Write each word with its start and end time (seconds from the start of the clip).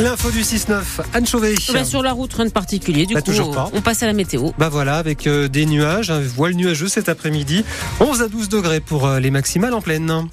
L'info 0.00 0.30
du 0.30 0.40
6-9, 0.42 0.82
Anne 1.12 1.26
Chauvet. 1.26 1.54
Bah, 1.72 1.84
sur 1.84 2.02
la 2.02 2.12
route, 2.12 2.32
rien 2.32 2.46
de 2.46 2.50
particulier. 2.50 3.04
Du 3.04 3.14
Bah, 3.14 3.20
coup, 3.20 3.26
toujours 3.30 3.50
pas. 3.52 3.68
on 3.74 3.80
passe 3.80 4.02
à 4.02 4.06
la 4.06 4.12
météo. 4.12 4.50
Bah 4.58 4.68
voilà, 4.68 4.96
avec 4.96 5.26
euh, 5.26 5.48
des 5.48 5.66
nuages, 5.66 6.10
un 6.10 6.20
voile 6.20 6.54
nuageux 6.54 6.88
cet 6.88 7.08
après-midi. 7.08 7.64
11 8.00 8.22
à 8.22 8.28
12 8.28 8.48
degrés 8.48 8.80
pour 8.80 9.06
euh, 9.06 9.18
les 9.20 9.30
maximales 9.30 9.74
en 9.74 9.80
pleine. 9.80 10.28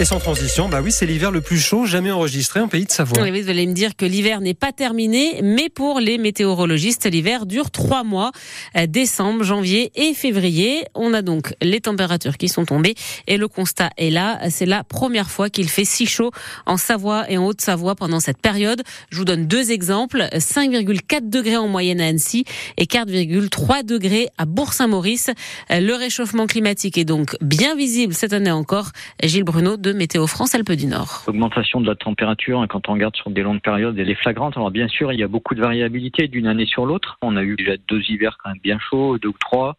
Et 0.00 0.04
sans 0.04 0.20
transition, 0.20 0.68
bah 0.68 0.80
oui, 0.80 0.92
c'est 0.92 1.06
l'hiver 1.06 1.32
le 1.32 1.40
plus 1.40 1.58
chaud 1.58 1.84
jamais 1.84 2.12
enregistré 2.12 2.60
en 2.60 2.68
pays 2.68 2.84
de 2.84 2.90
Savoie. 2.92 3.18
Vous 3.18 3.50
allez 3.50 3.66
me 3.66 3.72
dire 3.72 3.96
que 3.96 4.06
l'hiver 4.06 4.40
n'est 4.40 4.54
pas 4.54 4.70
terminé, 4.70 5.40
mais 5.42 5.68
pour 5.68 5.98
les 5.98 6.18
météorologistes, 6.18 7.10
l'hiver 7.10 7.46
dure 7.46 7.72
trois 7.72 8.04
mois, 8.04 8.30
euh, 8.76 8.86
décembre, 8.86 9.42
janvier 9.42 9.90
et 9.96 10.14
février. 10.14 10.84
On 10.94 11.14
a 11.14 11.22
donc 11.22 11.52
les 11.60 11.80
températures 11.80 12.36
qui 12.36 12.48
sont 12.48 12.64
tombées 12.64 12.94
et 13.26 13.38
le 13.38 13.48
constat 13.48 13.90
est 13.96 14.10
là. 14.10 14.38
C'est 14.50 14.66
la 14.66 14.84
première 14.84 15.30
fois 15.30 15.50
qu'il 15.50 15.68
fait 15.68 15.84
si 15.84 16.06
chaud 16.06 16.30
en 16.64 16.76
Savoie 16.76 17.28
et 17.28 17.36
en 17.36 17.46
Haute-Savoie 17.46 17.96
pendant 17.96 18.20
cette 18.20 18.38
période. 18.38 18.84
Je 19.10 19.18
vous 19.18 19.24
donne 19.24 19.48
deux 19.48 19.72
exemples. 19.72 20.28
5,4 20.32 21.28
degrés 21.28 21.56
en 21.56 21.66
moyenne 21.66 22.00
à 22.00 22.06
Annecy 22.06 22.44
et 22.76 22.84
4,3 22.84 23.84
degrés 23.84 24.28
à 24.38 24.44
Bourg-Saint-Maurice. 24.44 25.30
Euh, 25.72 25.80
Le 25.80 25.94
réchauffement 25.96 26.46
climatique 26.46 26.98
est 26.98 27.04
donc 27.04 27.36
bien 27.40 27.74
visible 27.74 28.14
cette 28.14 28.32
année 28.32 28.52
encore. 28.52 28.92
Gilles 29.24 29.42
Bruno 29.42 29.76
Météo 29.92 30.26
France 30.26 30.54
Alpes 30.54 30.72
du 30.72 30.86
Nord. 30.86 31.22
L'augmentation 31.26 31.80
de 31.80 31.86
la 31.86 31.94
température, 31.94 32.60
hein, 32.60 32.66
quand 32.68 32.88
on 32.88 32.92
regarde 32.92 33.16
sur 33.16 33.30
des 33.30 33.42
longues 33.42 33.60
périodes, 33.60 33.98
elle 33.98 34.10
est 34.10 34.14
flagrante. 34.14 34.56
Alors 34.56 34.70
bien 34.70 34.88
sûr, 34.88 35.12
il 35.12 35.18
y 35.18 35.22
a 35.22 35.28
beaucoup 35.28 35.54
de 35.54 35.60
variabilité 35.60 36.28
d'une 36.28 36.46
année 36.46 36.66
sur 36.66 36.86
l'autre. 36.86 37.18
On 37.22 37.36
a 37.36 37.42
eu 37.42 37.56
déjà 37.56 37.76
deux 37.88 38.02
hivers 38.08 38.36
quand 38.42 38.50
même 38.50 38.60
bien 38.62 38.78
chauds, 38.78 39.18
deux 39.18 39.28
ou 39.28 39.36
trois. 39.38 39.76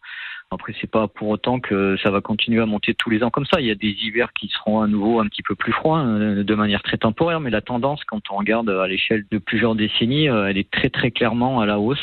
Après, 0.52 0.74
c'est 0.80 0.90
pas 0.90 1.06
pour 1.06 1.28
autant 1.28 1.60
que 1.60 1.96
ça 2.02 2.10
va 2.10 2.20
continuer 2.20 2.60
à 2.60 2.66
monter 2.66 2.92
tous 2.92 3.08
les 3.08 3.22
ans 3.22 3.30
comme 3.30 3.46
ça. 3.46 3.60
Il 3.60 3.68
y 3.68 3.70
a 3.70 3.76
des 3.76 3.94
hivers 4.02 4.32
qui 4.32 4.48
seront 4.48 4.80
à 4.80 4.88
nouveau 4.88 5.20
un 5.20 5.26
petit 5.26 5.44
peu 5.44 5.54
plus 5.54 5.70
froids, 5.70 6.00
euh, 6.00 6.42
de 6.42 6.54
manière 6.56 6.82
très 6.82 6.96
temporaire, 6.96 7.38
mais 7.38 7.50
la 7.50 7.60
tendance, 7.60 8.02
quand 8.04 8.20
on 8.30 8.36
regarde 8.36 8.68
à 8.68 8.88
l'échelle 8.88 9.24
de 9.30 9.38
plusieurs 9.38 9.76
décennies, 9.76 10.28
euh, 10.28 10.48
elle 10.48 10.58
est 10.58 10.68
très 10.68 10.90
très 10.90 11.12
clairement 11.12 11.60
à 11.60 11.66
la 11.66 11.78
hausse. 11.78 12.02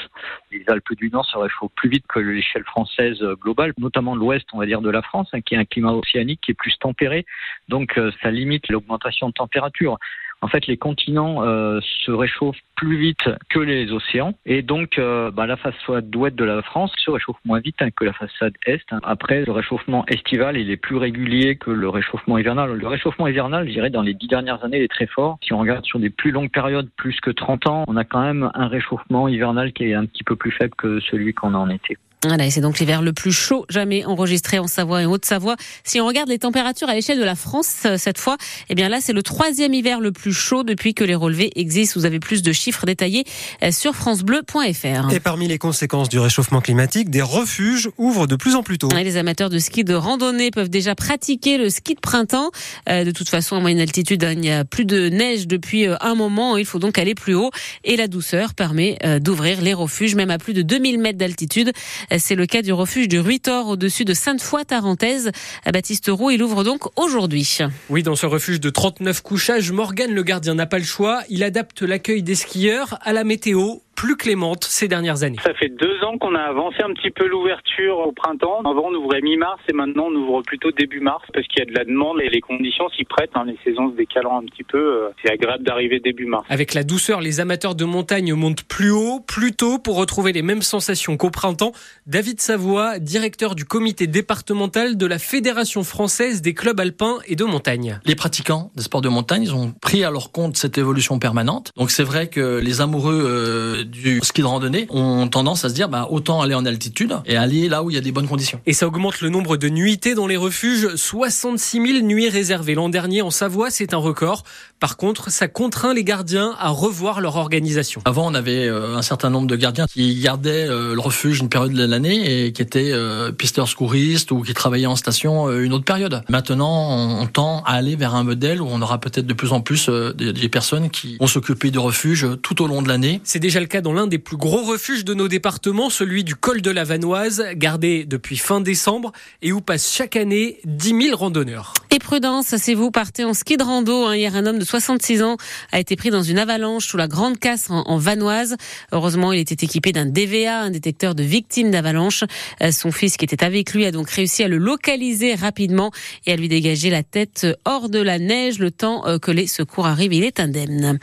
Les 0.52 0.64
Alpes 0.68 0.94
du 0.96 1.10
Nord 1.10 1.26
se 1.26 1.38
réchauffent 1.38 1.74
plus 1.76 1.90
vite 1.90 2.06
que 2.08 2.20
l'échelle 2.20 2.64
française 2.64 3.22
globale, 3.42 3.74
notamment 3.78 4.16
l'ouest, 4.16 4.48
on 4.54 4.60
va 4.60 4.66
dire, 4.66 4.80
de 4.80 4.90
la 4.90 5.02
France, 5.02 5.28
hein, 5.34 5.42
qui 5.42 5.56
est 5.56 5.58
un 5.58 5.66
climat 5.66 5.92
océanique 5.92 6.40
qui 6.42 6.52
est 6.52 6.58
plus 6.58 6.78
tempéré. 6.78 7.26
Donc, 7.68 7.98
euh, 7.98 8.12
ça 8.24 8.32
limite 8.32 8.70
l'augmentation 8.70 9.28
de 9.28 9.34
température. 9.34 9.98
En 10.42 10.48
fait, 10.48 10.68
les 10.68 10.78
continents 10.78 11.44
euh, 11.44 11.80
se 12.06 12.12
réchauffent 12.12 12.60
plus 12.76 12.98
vite 12.98 13.28
que 13.50 13.60
les 13.60 13.92
océans, 13.92 14.34
et 14.46 14.62
donc 14.62 15.00
euh, 15.00 15.32
bah, 15.32 15.48
la 15.48 15.58
façade 15.58 16.16
ouest 16.16 16.36
de 16.36 16.46
la 16.46 16.62
France 16.62 16.94
se 17.04 17.10
réchauffe 17.10 17.38
moins 17.44 17.60
vite 17.60 17.78
hein, 17.80 17.90
que 17.90 18.06
la 18.06 18.14
façade 18.14 18.54
est. 18.66 18.84
hein. 18.92 19.00
Après, 19.04 19.44
le 19.46 19.52
réchauffement 19.52 20.06
estival, 20.08 20.58
il 20.58 20.70
est 20.70 20.78
plus 20.78 20.96
régulier 20.96 21.56
que 21.56 21.72
le 21.72 21.90
réchauffement 21.90 22.38
hivernal. 22.38 22.72
Le 22.74 22.88
réchauffement 22.88 23.28
hivernal, 23.28 23.68
je 23.68 23.74
dirais, 23.74 23.90
dans 23.90 24.04
les 24.04 24.14
dix 24.14 24.28
dernières 24.28 24.64
années, 24.64 24.78
il 24.78 24.84
est 24.84 24.88
très 24.88 25.08
fort. 25.08 25.40
Si 25.42 25.54
on 25.54 25.60
regarde 25.60 25.86
sur 25.86 26.00
des 26.00 26.12
plus 26.12 26.32
longues 26.32 26.52
périodes, 26.52 26.90
plus 26.98 27.20
que 27.20 27.32
30 27.32 27.68
ans, 27.68 27.84
on 27.88 27.98
a 27.98 28.04
quand 28.04 28.22
même 28.22 28.52
un 28.54 28.68
réchauffement 28.68 29.28
hivernal 29.28 29.74
qui 29.74 29.86
est 29.86 29.96
un 29.96 30.06
petit 30.06 30.24
peu 30.24 30.36
plus 30.36 30.52
faible 30.52 30.76
que 30.78 31.00
celui 31.00 31.34
qu'on 31.34 31.56
a 31.56 31.58
en 31.58 31.70
été. 31.70 31.98
Voilà, 32.24 32.48
et 32.48 32.52
c'est 32.52 32.62
donc 32.62 32.80
l'hiver 32.80 33.04
le 33.04 33.14
plus 33.14 33.32
chaud 33.32 33.68
jamais 33.70 34.04
enregistré 34.04 34.58
en 34.58 34.66
Savoie 34.66 35.04
et 35.04 35.06
en 35.06 35.12
Haute-Savoie. 35.12 35.56
Si 35.84 36.02
on 36.02 36.08
regarde 36.08 36.30
les 36.30 36.40
températures 36.40 36.90
à 36.90 36.96
l'échelle 36.96 37.20
de 37.20 37.24
la 37.24 37.36
France 37.36 37.84
euh, 37.86 37.96
cette 38.00 38.18
fois, 38.18 38.38
eh 38.70 38.76
bien 38.76 38.90
là 38.90 38.98
c'est 39.02 39.14
le 39.14 39.22
troisième 39.22 39.72
hiver 39.76 40.00
le 40.00 40.12
plus 40.12 40.34
chaud 40.34 40.64
depuis 40.64 40.96
que 40.96 41.04
les 41.04 41.14
relevés 41.14 41.52
existent. 41.56 42.00
Vous 42.00 42.08
avez 42.08 42.20
plus 42.20 42.42
de 42.42 42.52
chiffres 42.52 42.88
détaillés 42.88 43.24
euh, 43.64 43.72
sur 43.72 43.94
francebleu.fr. 43.94 45.14
Et 45.14 45.20
parmi 45.20 45.48
les 45.48 45.60
conséquences 45.60 46.10
du 46.10 46.18
réchauffement 46.18 46.60
climatique, 46.60 47.12
des 47.12 47.22
refuges 47.22 47.90
ouvrent 48.00 48.26
de 48.26 48.36
plus 48.36 48.56
en 48.56 48.64
plus 48.64 48.80
tôt. 48.80 48.90
Et 48.98 49.04
les 49.04 49.18
amateurs 49.18 49.52
de 49.52 49.60
ski 49.60 49.84
de 49.84 49.94
randonnée 49.94 50.50
peuvent 50.50 50.72
déjà 50.72 50.96
pratiquer 50.96 51.60
le 51.60 51.70
ski 51.70 51.94
de 51.94 52.00
printemps. 52.00 52.50
Euh, 52.90 53.04
de 53.04 53.12
toute 53.12 53.30
façon, 53.30 53.58
à 53.58 53.60
moyenne 53.60 53.80
altitude, 53.80 54.24
hein, 54.24 54.32
il 54.32 54.40
n'y 54.40 54.52
a 54.52 54.66
plus 54.66 54.86
de 54.86 55.10
neige 55.10 55.46
depuis 55.46 55.86
un 55.86 56.16
moment. 56.16 56.58
Il 56.58 56.66
faut 56.66 56.80
donc 56.80 56.98
aller 56.98 57.14
plus 57.14 57.36
haut. 57.36 57.52
Et 57.84 57.96
la 57.96 58.08
douceur 58.08 58.56
permet 58.56 58.98
d'ouvrir 59.22 59.62
les 59.62 59.76
refuges, 59.76 60.16
même 60.16 60.32
à 60.32 60.40
plus 60.40 60.54
de 60.54 60.64
2000 60.64 61.00
mètres 61.00 61.20
d'altitude. 61.20 61.72
C'est 62.16 62.36
le 62.36 62.46
cas 62.46 62.62
du 62.62 62.72
refuge 62.72 63.10
du 63.10 63.20
Ruitor 63.20 63.68
au-dessus 63.68 64.06
de 64.06 64.14
Sainte-Foy-Tarentaise. 64.14 65.32
Baptiste 65.72 66.10
Roux, 66.10 66.32
il 66.32 66.42
ouvre 66.42 66.64
donc 66.64 66.84
aujourd'hui. 66.96 67.58
Oui, 67.90 68.02
dans 68.02 68.16
ce 68.16 68.26
refuge 68.26 68.62
de 68.62 68.70
39 68.70 69.22
couchages, 69.22 69.72
Morgan 69.74 70.14
le 70.14 70.24
gardien 70.24 70.56
n'a 70.56 70.66
pas 70.66 70.78
le 70.80 70.86
choix. 70.86 71.22
Il 71.30 71.44
adapte 71.44 71.82
l'accueil 71.82 72.24
des 72.24 72.36
skieurs 72.36 72.98
à 73.02 73.12
la 73.12 73.26
météo 73.26 73.80
plus 73.98 74.16
clémente 74.16 74.64
ces 74.64 74.88
dernières 74.88 75.24
années. 75.24 75.40
Ça 75.44 75.56
fait 75.56 75.70
deux 75.70 76.04
ans 76.04 76.18
qu'on 76.20 76.36
a 76.36 76.42
avancé 76.42 76.78
un 76.84 76.94
petit 76.94 77.10
peu 77.10 77.28
l'ouverture 77.28 77.98
au 77.98 78.12
printemps. 78.12 78.62
Avant, 78.62 78.90
on 78.90 78.94
ouvrait 78.94 79.22
mi-mars 79.22 79.60
et 79.68 79.74
maintenant, 79.74 80.06
on 80.10 80.16
ouvre 80.16 80.44
plutôt 80.44 80.72
début 80.72 81.00
mars 81.00 81.24
parce 81.34 81.48
qu'il 81.48 81.60
y 81.60 81.62
a 81.64 81.66
de 81.66 81.74
la 81.74 81.84
demande 81.84 82.22
et 82.22 82.30
les 82.30 82.40
conditions 82.40 82.88
s'y 82.96 83.04
prêtent. 83.06 83.32
hein. 83.34 83.44
Les 83.48 83.58
saisons 83.66 83.92
se 83.92 83.98
décalant 83.98 84.38
un 84.40 84.46
petit 84.46 84.64
peu, 84.64 84.78
euh, 84.78 85.10
c'est 85.24 85.32
agréable 85.32 85.64
d'arriver 85.64 86.00
début 86.00 86.28
mars. 86.28 86.46
Avec 86.50 86.76
la 86.76 86.84
douceur, 86.84 87.22
les 87.22 87.40
amateurs 87.40 87.74
de 87.74 87.86
montagne 87.86 88.34
montent 88.36 88.64
plus 88.64 88.92
haut, 88.92 89.20
plus 89.20 89.54
tôt 89.54 89.80
pour 89.80 89.98
retrouver 89.98 90.32
les 90.32 90.44
mêmes 90.44 90.62
sensations 90.62 91.18
qu'au 91.18 91.32
printemps. 91.32 91.72
David 92.06 92.40
Savoie, 92.40 93.00
directeur 93.00 93.56
du 93.56 93.66
comité 93.66 94.06
départemental 94.06 94.96
de 94.98 95.06
la 95.08 95.18
Fédération 95.18 95.84
française 95.84 96.44
des 96.44 96.54
clubs 96.54 96.80
alpins 96.80 97.18
et 97.28 97.36
de 97.36 97.44
montagne. 97.46 98.00
Les 98.06 98.16
pratiquants 98.16 98.70
des 98.76 98.84
sports 98.84 99.02
de 99.02 99.10
montagne, 99.10 99.42
ils 99.42 99.56
ont 99.56 99.72
pris 99.82 100.04
à 100.04 100.12
leur 100.12 100.32
compte 100.32 100.56
cette 100.56 100.78
évolution 100.78 101.18
permanente. 101.18 101.72
Donc 101.76 101.90
c'est 101.90 102.04
vrai 102.04 102.28
que 102.28 102.60
les 102.60 102.80
amoureux 102.80 103.24
euh, 103.26 103.87
du 103.88 104.20
ski 104.24 104.42
de 104.42 104.48
randonnée 104.48 104.88
ont 104.90 105.28
tendance 105.28 105.66
à 105.66 105.70
se 105.70 105.74
dire 105.74 105.90
bah, 105.90 106.08
autant 106.10 106.42
aller 106.42 106.56
en 106.56 106.66
altitude 106.66 107.18
et 107.26 107.38
aller 107.38 107.70
là 107.70 107.84
où 107.84 107.90
il 107.90 107.96
y 107.96 107.98
a 107.98 108.02
des 108.02 108.12
bonnes 108.12 108.28
conditions. 108.28 108.60
Et 108.66 108.74
ça 108.74 108.88
augmente 108.88 109.22
le 109.22 109.30
nombre 109.30 109.58
de 109.58 109.70
nuitées 109.70 110.16
dans 110.16 110.28
les 110.28 110.38
refuges. 110.38 110.96
66 110.96 111.82
000 111.82 112.06
nuits 112.06 112.30
réservées 112.30 112.76
l'an 112.76 112.90
dernier 112.90 113.22
en 113.22 113.32
Savoie, 113.32 113.70
c'est 113.70 113.94
un 113.94 113.98
record. 113.98 114.44
Par 114.80 114.98
contre, 114.98 115.32
ça 115.32 115.48
contraint 115.48 115.94
les 115.94 116.04
gardiens 116.04 116.56
à 116.60 116.70
revoir 116.70 117.20
leur 117.20 117.36
organisation. 117.36 118.02
Avant, 118.06 118.28
on 118.28 118.36
avait 118.36 118.68
euh, 118.68 118.96
un 118.96 119.02
certain 119.02 119.30
nombre 119.30 119.48
de 119.48 119.56
gardiens 119.56 119.88
qui 119.88 120.20
gardaient 120.20 120.68
euh, 120.68 120.94
le 120.94 121.00
refuge 121.00 121.40
une 121.40 121.50
période 121.50 121.74
de 121.74 121.84
l'année 121.84 122.46
et 122.46 122.52
qui 122.52 122.62
étaient 122.62 122.92
euh, 122.92 123.32
pisteurs 123.32 123.68
secouristes 123.68 124.32
ou 124.32 124.42
qui 124.42 124.54
travaillaient 124.54 124.86
en 124.86 124.96
station 124.96 125.50
une 125.50 125.74
autre 125.74 125.86
période. 125.86 126.24
Maintenant, 126.30 127.20
on, 127.22 127.28
tend 127.28 127.62
à 127.66 127.74
aller 127.74 127.96
vers 127.96 128.16
un 128.16 128.24
modèle 128.24 128.62
où 128.62 128.68
on 128.70 128.82
aura 128.82 129.00
peut-être 129.00 129.26
de 129.26 129.34
plus 129.34 129.52
en 129.52 129.62
plus 129.62 129.90
des, 129.90 130.50
personnes 130.50 130.90
qui 130.90 131.18
vont 131.20 131.28
s'occuper 131.28 131.72
de 131.72 131.80
refuges 131.80 132.26
tout 132.42 132.62
au 132.62 132.68
long 132.68 132.82
de 132.82 132.88
l'année. 132.88 133.20
C'est 133.24 133.40
déjà 133.40 133.60
le 133.60 133.66
cas 133.66 133.77
dans 133.82 133.94
l'un 133.94 134.08
des 134.08 134.18
plus 134.18 134.38
gros 134.38 134.64
refuges 134.64 135.06
de 135.06 135.14
nos 135.14 135.28
départements, 135.28 135.90
celui 135.90 136.24
du 136.24 136.36
col 136.36 136.62
de 136.62 136.72
la 136.72 136.84
Vanoise, 136.84 137.44
gardé 137.54 138.06
depuis 138.06 138.38
fin 138.38 138.62
décembre 138.62 139.12
et 139.42 139.52
où 139.52 139.62
passent 139.62 139.92
chaque 139.92 140.16
année 140.16 140.60
10 140.66 141.08
000 141.08 141.18
randonneurs. 141.18 141.74
Prudence, 142.00 142.56
si 142.58 142.74
vous 142.74 142.92
partez 142.92 143.24
en 143.24 143.34
ski 143.34 143.58
de 143.58 143.64
rando, 143.64 144.06
hein, 144.06 144.16
hier 144.16 144.36
un 144.36 144.46
homme 144.46 144.60
de 144.60 144.66
66 144.66 145.24
ans 145.24 145.38
a 145.72 145.80
été 145.80 145.96
pris 145.96 146.10
dans 146.10 146.22
une 146.24 146.38
avalanche 146.38 146.88
sous 146.88 146.98
la 146.98 147.08
Grande 147.08 147.38
Casse 147.40 147.68
en, 147.70 147.98
Vanoise. 147.98 148.56
Heureusement, 148.92 149.34
il 149.34 149.40
était 149.40 149.66
équipé 149.66 149.92
d'un 149.92 150.06
DVA, 150.06 150.60
un 150.62 150.70
détecteur 150.70 151.16
de 151.16 151.24
victimes 151.24 151.72
d'avalanche. 151.72 152.24
Euh, 152.62 152.72
Son 152.72 152.92
fils 152.92 153.18
qui 153.18 153.26
était 153.26 153.44
avec 153.44 153.74
lui 153.74 153.86
a 153.86 153.92
donc 153.92 154.10
réussi 154.10 154.44
à 154.44 154.48
le 154.48 154.58
localiser 154.58 155.36
rapidement 155.36 155.92
et 156.26 156.34
à 156.34 156.36
lui 156.36 156.48
dégager 156.50 156.90
la 156.90 157.04
tête 157.04 157.48
hors 157.66 157.90
de 157.90 158.00
la 158.00 158.20
neige 158.20 158.60
le 158.60 158.72
temps 158.72 159.08
euh, 159.08 159.18
que 159.20 159.32
les 159.32 159.48
secours 159.48 159.88
arrivent. 159.88 160.14
Il 160.14 160.24
est 160.24 160.40
indemne. 160.40 161.00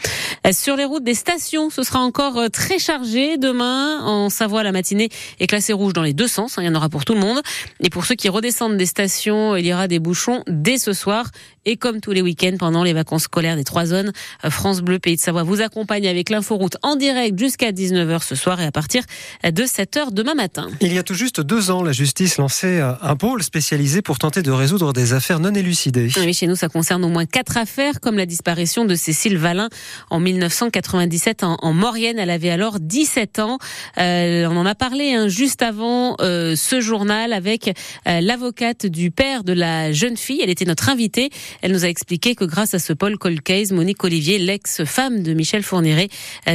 Euh, 0.46 0.50
Sur 0.52 0.76
les 0.76 0.84
routes 0.84 1.04
des 1.04 1.14
stations, 1.14 1.70
ce 1.70 1.82
sera 1.82 2.00
encore 2.00 2.38
très 2.52 2.78
chargé 2.78 3.36
demain. 3.38 4.00
En 4.04 4.30
Savoie, 4.30 4.62
la 4.62 4.72
matinée 4.72 5.08
est 5.40 5.46
classée 5.46 5.72
rouge 5.72 5.92
dans 5.92 6.02
les 6.02 6.12
deux 6.14 6.28
sens. 6.28 6.58
hein, 6.58 6.62
Il 6.62 6.66
y 6.66 6.68
en 6.68 6.74
aura 6.74 6.88
pour 6.88 7.04
tout 7.04 7.14
le 7.14 7.20
monde. 7.20 7.40
Et 7.80 7.90
pour 7.90 8.04
ceux 8.04 8.14
qui 8.14 8.28
redescendent 8.28 8.76
des 8.76 8.86
stations, 8.86 9.56
il 9.56 9.66
y 9.66 9.72
aura 9.72 9.88
des 9.88 9.98
bouchons 9.98 10.42
dès 10.46 10.78
ce 10.84 10.92
soir. 10.92 11.30
Et 11.66 11.76
comme 11.76 12.00
tous 12.00 12.12
les 12.12 12.20
week-ends 12.20 12.56
pendant 12.58 12.84
les 12.84 12.92
vacances 12.92 13.24
scolaires 13.24 13.56
des 13.56 13.64
trois 13.64 13.86
zones, 13.86 14.12
euh, 14.44 14.50
France 14.50 14.82
Bleu 14.82 14.98
Pays 14.98 15.16
de 15.16 15.20
Savoie 15.20 15.42
vous 15.42 15.62
accompagne 15.62 16.06
avec 16.06 16.30
l'inforoute 16.30 16.76
en 16.82 16.96
direct 16.96 17.38
jusqu'à 17.38 17.72
19h 17.72 18.22
ce 18.22 18.34
soir 18.34 18.60
et 18.60 18.66
à 18.66 18.72
partir 18.72 19.02
de 19.42 19.62
7h 19.62 20.12
demain 20.12 20.34
matin. 20.34 20.68
Il 20.80 20.92
y 20.92 20.98
a 20.98 21.02
tout 21.02 21.14
juste 21.14 21.40
deux 21.40 21.70
ans, 21.70 21.82
la 21.82 21.92
justice 21.92 22.36
lançait 22.36 22.80
euh, 22.80 22.92
un 23.00 23.16
pôle 23.16 23.42
spécialisé 23.42 24.02
pour 24.02 24.18
tenter 24.18 24.42
de 24.42 24.50
résoudre 24.50 24.92
des 24.92 25.12
affaires 25.12 25.40
non 25.40 25.54
élucidées. 25.54 26.08
Oui, 26.16 26.34
chez 26.34 26.46
nous, 26.46 26.56
ça 26.56 26.68
concerne 26.68 27.04
au 27.04 27.08
moins 27.08 27.26
quatre 27.26 27.56
affaires, 27.56 28.00
comme 28.00 28.16
la 28.16 28.26
disparition 28.26 28.84
de 28.84 28.94
Cécile 28.94 29.38
Valin 29.38 29.68
en 30.10 30.20
1997 30.20 31.44
en, 31.44 31.56
en 31.62 31.72
Maurienne. 31.72 32.18
Elle 32.18 32.30
avait 32.30 32.50
alors 32.50 32.80
17 32.80 33.38
ans. 33.38 33.58
Euh, 33.98 34.46
on 34.50 34.56
en 34.56 34.66
a 34.66 34.74
parlé 34.74 35.14
hein, 35.14 35.28
juste 35.28 35.62
avant 35.62 36.16
euh, 36.20 36.56
ce 36.56 36.80
journal 36.80 37.32
avec 37.32 37.68
euh, 38.06 38.20
l'avocate 38.20 38.86
du 38.86 39.10
père 39.10 39.44
de 39.44 39.52
la 39.52 39.92
jeune 39.92 40.16
fille. 40.16 40.40
Elle 40.42 40.50
était 40.50 40.64
notre 40.64 40.73
notre 40.74 40.88
invitée. 40.88 41.30
Elle 41.62 41.70
nous 41.70 41.84
a 41.84 41.88
expliqué 41.88 42.34
que 42.34 42.44
grâce 42.44 42.74
à 42.74 42.80
ce 42.80 42.92
Paul 42.92 43.16
Colcase, 43.16 43.70
Monique 43.70 44.02
Olivier, 44.02 44.38
l'ex-femme 44.38 45.22
de 45.22 45.32
Michel 45.32 45.62
Fourniret, 45.62 46.08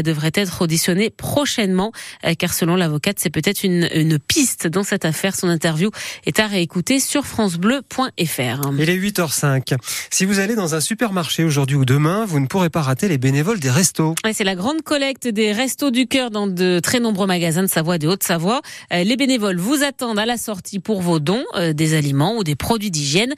devrait 0.04 0.32
être 0.34 0.62
auditionnée 0.62 1.10
prochainement, 1.10 1.94
car 2.38 2.54
selon 2.54 2.76
l'avocate, 2.76 3.18
c'est 3.20 3.30
peut-être 3.30 3.64
une, 3.64 3.88
une 3.94 4.20
piste 4.20 4.68
dans 4.68 4.84
cette 4.84 5.06
affaire. 5.06 5.38
Son 5.38 5.48
interview 5.48 5.90
est 6.26 6.42
à 6.42 6.48
réécouter 6.48 7.00
sur 7.00 7.26
francebleu.fr. 7.26 8.72
Il 8.78 8.90
est 8.90 8.98
8h05. 8.98 9.78
Si 10.12 10.26
vous 10.26 10.40
allez 10.40 10.56
dans 10.56 10.76
un 10.76 10.82
supermarché 10.82 11.46
aujourd'hui 11.46 11.78
ou 11.78 11.86
demain, 11.86 12.26
vous 12.26 12.42
ne 12.42 12.48
pourrez 12.48 12.70
pas 12.70 12.82
rater 12.82 13.08
les 13.08 13.18
bénévoles 13.18 13.62
des 13.62 13.72
restos. 13.72 14.16
c'est 14.34 14.44
la 14.44 14.56
grande 14.56 14.82
collecte 14.82 15.30
des 15.30 15.54
restos 15.54 15.92
du 15.92 16.08
cœur 16.08 16.30
dans 16.30 16.48
de 16.48 16.82
très 16.82 17.00
nombreux 17.00 17.28
magasins 17.28 17.62
de 17.62 17.68
Savoie 17.68 17.96
et 17.96 18.00
de 18.00 18.10
Haute-Savoie. 18.10 18.62
Euh, 18.92 19.04
les 19.04 19.16
bénévoles 19.16 19.60
vous 19.60 19.82
attendent 19.82 20.20
à 20.20 20.26
la 20.26 20.38
sortie 20.38 20.80
pour 20.80 21.02
vos 21.02 21.20
dons, 21.20 21.46
euh, 21.56 21.72
des 21.72 21.94
aliments 21.94 22.36
ou 22.36 22.44
des 22.44 22.56
produits 22.56 22.92
d'hygiène. 22.92 23.34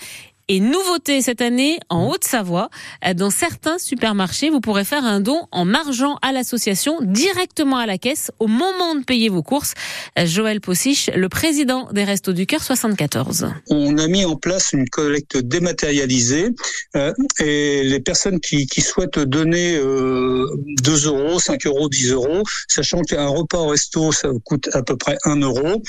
Et 0.48 0.60
nouveauté 0.60 1.22
cette 1.22 1.42
année, 1.42 1.80
en 1.90 2.10
Haute-Savoie, 2.10 2.70
euh, 3.06 3.14
dans 3.14 3.30
certains 3.30 3.78
supermarchés, 3.78 4.50
vous 4.50 4.62
pourrez 4.62 4.84
faire 4.84 5.06
un 5.06 5.20
don 5.20 5.48
en 5.52 5.74
argent 5.74 6.18
à 6.22 6.32
l'association 6.32 6.98
directement 7.02 7.78
à 7.78 7.86
la 7.86 7.98
caisse 7.98 8.32
au 8.40 8.48
moment 8.48 8.96
de 8.96 9.04
payer 9.04 9.30
vos 9.30 9.44
courses. 9.44 9.74
Euh, 10.20 10.26
Joël 10.26 10.62
Possiche, 10.62 11.10
le 11.16 11.30
président 11.30 11.90
des 11.92 12.04
Restos 12.04 12.34
du 12.34 12.46
Cœur 12.46 12.64
74. 12.64 13.48
On 13.70 13.98
a 13.98 14.08
mis 14.08 14.26
en 14.26 14.36
place 14.36 14.74
une 14.74 14.90
collecte 14.90 15.38
dématérialisée 15.38 16.50
euh, 16.96 17.14
et 17.40 17.84
les 17.84 18.00
personnes 18.00 18.40
qui, 18.40 18.68
souhaitent 18.82 19.20
donner 19.20 19.76
euh, 19.78 20.48
2 20.84 21.08
euros, 21.08 21.40
5 21.40 21.66
euros, 21.68 21.88
10 21.88 22.12
euros, 22.12 22.44
sachant 22.68 23.02
qu'un 23.02 23.28
repas 23.28 23.60
au 23.60 23.68
resto, 23.68 24.12
coûte 24.44 24.70
à 24.74 24.82
peu 24.82 24.98
près 24.98 25.18
1 25.26 25.38
euro, 25.42 25.82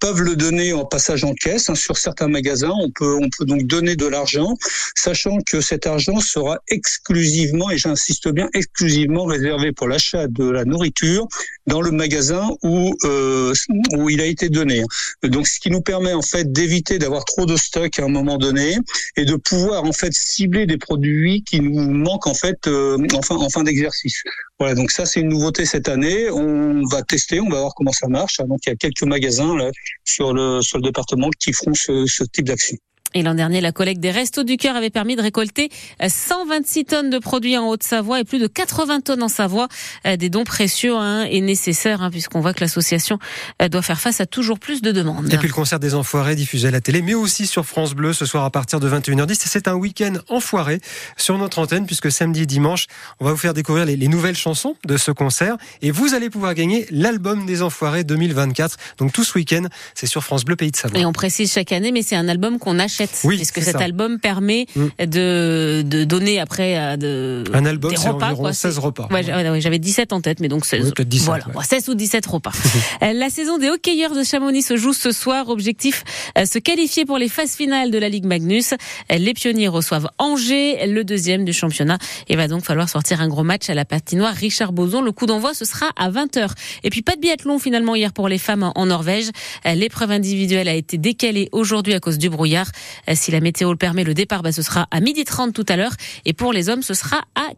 peuvent 0.00 0.20
le 0.20 0.36
donner 0.36 0.72
en 0.72 0.84
passage 0.84 1.24
en 1.24 1.32
caisse. 1.32 1.70
Hein, 1.70 1.74
sur 1.74 1.96
certains 1.96 2.28
magasins, 2.28 2.72
on 2.78 2.90
peut 2.90 3.18
donc 3.46 3.62
donner 3.62 3.85
de 3.94 4.06
l'argent, 4.06 4.56
sachant 4.96 5.38
que 5.46 5.60
cet 5.60 5.86
argent 5.86 6.18
sera 6.20 6.58
exclusivement, 6.68 7.70
et 7.70 7.78
j'insiste 7.78 8.28
bien, 8.28 8.48
exclusivement 8.54 9.24
réservé 9.24 9.72
pour 9.72 9.86
l'achat 9.86 10.26
de 10.26 10.48
la 10.48 10.64
nourriture 10.64 11.28
dans 11.66 11.80
le 11.80 11.90
magasin 11.90 12.48
où 12.62 12.94
euh, 13.04 13.52
où 13.96 14.10
il 14.10 14.20
a 14.20 14.26
été 14.26 14.48
donné. 14.48 14.82
Donc, 15.22 15.46
ce 15.46 15.60
qui 15.60 15.70
nous 15.70 15.82
permet 15.82 16.12
en 16.12 16.22
fait 16.22 16.50
d'éviter 16.52 16.98
d'avoir 16.98 17.24
trop 17.24 17.46
de 17.46 17.56
stock 17.56 17.98
à 17.98 18.04
un 18.04 18.08
moment 18.08 18.38
donné 18.38 18.78
et 19.16 19.24
de 19.24 19.36
pouvoir 19.36 19.84
en 19.84 19.92
fait 19.92 20.12
cibler 20.12 20.66
des 20.66 20.78
produits 20.78 21.42
qui 21.42 21.60
nous 21.60 21.90
manquent 21.90 22.26
en 22.26 22.34
fait 22.34 22.66
euh, 22.66 22.96
en 23.14 23.22
fin, 23.22 23.36
en 23.36 23.50
fin 23.50 23.62
d'exercice. 23.62 24.22
Voilà, 24.58 24.74
donc 24.74 24.90
ça 24.90 25.04
c'est 25.04 25.20
une 25.20 25.28
nouveauté 25.28 25.66
cette 25.66 25.88
année. 25.88 26.30
On 26.30 26.82
va 26.90 27.02
tester, 27.02 27.40
on 27.40 27.48
va 27.48 27.60
voir 27.60 27.74
comment 27.74 27.92
ça 27.92 28.08
marche. 28.08 28.38
Donc 28.38 28.60
il 28.66 28.70
y 28.70 28.72
a 28.72 28.76
quelques 28.76 29.02
magasins 29.02 29.56
là, 29.56 29.70
sur 30.04 30.32
le 30.32 30.62
sur 30.62 30.78
le 30.78 30.84
département 30.84 31.28
qui 31.38 31.52
feront 31.52 31.74
ce, 31.74 32.06
ce 32.06 32.24
type 32.24 32.46
d'action. 32.46 32.76
Et 33.14 33.22
l'an 33.22 33.34
dernier, 33.34 33.60
la 33.60 33.72
collecte 33.72 34.00
des 34.00 34.10
Restos 34.10 34.44
du 34.44 34.56
Cœur 34.56 34.76
avait 34.76 34.90
permis 34.90 35.16
de 35.16 35.22
récolter 35.22 35.70
126 36.06 36.84
tonnes 36.84 37.10
de 37.10 37.18
produits 37.18 37.56
en 37.56 37.68
Haute-Savoie 37.68 38.20
et 38.20 38.24
plus 38.24 38.38
de 38.38 38.46
80 38.46 39.00
tonnes 39.00 39.22
en 39.22 39.28
Savoie. 39.28 39.68
Euh, 40.06 40.16
des 40.16 40.28
dons 40.28 40.44
précieux 40.44 40.96
hein, 40.96 41.24
et 41.30 41.40
nécessaires, 41.40 42.02
hein, 42.02 42.10
puisqu'on 42.10 42.40
voit 42.40 42.52
que 42.52 42.60
l'association 42.60 43.18
euh, 43.62 43.68
doit 43.68 43.82
faire 43.82 44.00
face 44.00 44.20
à 44.20 44.26
toujours 44.26 44.58
plus 44.58 44.82
de 44.82 44.92
demandes. 44.92 45.32
Et 45.32 45.38
puis 45.38 45.48
le 45.48 45.54
concert 45.54 45.80
des 45.80 45.94
Enfoirés 45.94 46.36
diffusé 46.36 46.68
à 46.68 46.70
la 46.70 46.80
télé, 46.80 47.02
mais 47.02 47.14
aussi 47.14 47.46
sur 47.46 47.64
France 47.64 47.94
Bleu 47.94 48.12
ce 48.12 48.26
soir 48.26 48.44
à 48.44 48.50
partir 48.50 48.80
de 48.80 48.88
21h10. 48.88 49.36
C'est 49.46 49.68
un 49.68 49.74
week-end 49.74 50.14
enfoiré 50.28 50.80
sur 51.16 51.38
notre 51.38 51.58
antenne, 51.58 51.86
puisque 51.86 52.10
samedi 52.10 52.42
et 52.42 52.46
dimanche, 52.46 52.86
on 53.20 53.24
va 53.24 53.30
vous 53.30 53.36
faire 53.36 53.54
découvrir 53.54 53.86
les, 53.86 53.96
les 53.96 54.08
nouvelles 54.08 54.36
chansons 54.36 54.76
de 54.86 54.96
ce 54.96 55.10
concert. 55.10 55.56
Et 55.82 55.90
vous 55.90 56.14
allez 56.14 56.30
pouvoir 56.30 56.54
gagner 56.54 56.86
l'album 56.90 57.46
des 57.46 57.62
Enfoirés 57.62 58.04
2024. 58.04 58.76
Donc 58.98 59.12
tout 59.12 59.24
ce 59.24 59.38
week-end, 59.38 59.66
c'est 59.94 60.06
sur 60.06 60.22
France 60.22 60.44
Bleu 60.44 60.56
Pays 60.56 60.70
de 60.70 60.76
Savoie. 60.76 60.98
Et 60.98 61.06
on 61.06 61.12
précise 61.12 61.52
chaque 61.52 61.72
année, 61.72 61.92
mais 61.92 62.02
c'est 62.02 62.16
un 62.16 62.28
album 62.28 62.58
qu'on 62.58 62.78
achète 62.78 63.05
oui, 63.24 63.36
puisque 63.36 63.62
cet 63.62 63.78
ça. 63.78 63.84
album 63.84 64.18
permet 64.18 64.66
mm. 64.74 65.06
de, 65.06 65.82
de 65.84 66.04
donner 66.04 66.40
après 66.40 66.76
euh, 66.78 66.96
de, 66.96 67.44
un 67.52 67.64
album, 67.64 67.90
des 67.90 67.96
repas. 67.96 68.34
Quoi. 68.34 68.52
16 68.52 68.78
repas. 68.78 69.08
Ouais, 69.10 69.24
ouais. 69.24 69.60
J'avais 69.60 69.78
17 69.78 70.12
en 70.12 70.20
tête, 70.20 70.40
mais 70.40 70.48
donc 70.48 70.64
16. 70.64 70.92
Oui, 70.98 71.04
17, 71.04 71.24
voilà, 71.26 71.62
16 71.62 71.88
ou 71.88 71.94
17 71.94 72.26
repas. 72.26 72.52
Euh, 73.02 73.12
la 73.12 73.30
saison 73.30 73.58
des 73.58 73.68
hockeyeurs 73.68 74.14
de 74.14 74.22
Chamonix 74.22 74.62
se 74.62 74.76
joue 74.76 74.92
ce 74.92 75.10
soir. 75.10 75.48
Objectif 75.48 76.04
euh, 76.38 76.46
se 76.46 76.58
qualifier 76.58 77.04
pour 77.04 77.18
les 77.18 77.28
phases 77.28 77.54
finales 77.54 77.90
de 77.90 77.98
la 77.98 78.08
Ligue 78.08 78.24
Magnus. 78.24 78.74
Les 79.10 79.34
pionniers 79.34 79.68
reçoivent 79.68 80.08
Angers, 80.18 80.86
le 80.86 81.04
deuxième 81.04 81.44
du 81.44 81.52
championnat. 81.52 81.98
Il 82.28 82.36
va 82.36 82.48
donc 82.48 82.64
falloir 82.64 82.88
sortir 82.88 83.20
un 83.20 83.28
gros 83.28 83.42
match 83.42 83.68
à 83.68 83.74
la 83.74 83.84
patinoire 83.84 84.34
Richard 84.34 84.72
Boson. 84.72 85.02
Le 85.02 85.12
coup 85.12 85.26
d'envoi, 85.26 85.52
ce 85.52 85.64
sera 85.64 85.86
à 85.96 86.10
20h. 86.10 86.50
Et 86.84 86.90
puis 86.90 87.02
pas 87.02 87.16
de 87.16 87.20
biathlon 87.20 87.58
finalement 87.58 87.94
hier 87.94 88.12
pour 88.12 88.28
les 88.28 88.38
femmes 88.38 88.72
en 88.74 88.86
Norvège. 88.86 89.30
L'épreuve 89.64 90.10
individuelle 90.10 90.68
a 90.68 90.74
été 90.74 90.96
décalée 90.96 91.48
aujourd'hui 91.52 91.94
à 91.94 92.00
cause 92.00 92.18
du 92.18 92.30
brouillard. 92.30 92.70
Si 93.14 93.30
la 93.30 93.40
météo 93.40 93.70
le 93.70 93.76
permet, 93.76 94.04
le 94.04 94.14
départ, 94.14 94.42
bah, 94.42 94.52
ce 94.52 94.62
sera 94.62 94.86
à 94.90 95.00
12h30 95.00 95.52
tout 95.52 95.66
à 95.68 95.76
l'heure. 95.76 95.94
Et 96.24 96.32
pour 96.32 96.52
les 96.52 96.68
hommes, 96.68 96.82
ce 96.82 96.94
sera 96.94 97.22
à 97.34 97.48